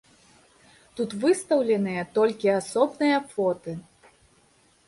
Тут 0.99 1.13
выстаўленыя 1.25 2.03
толькі 2.17 2.47
асобныя 2.61 3.17
фоты. 3.35 3.71